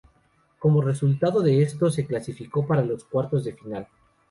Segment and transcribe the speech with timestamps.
[0.57, 3.87] Como resultado de esto se clasificó para los cuartos de final.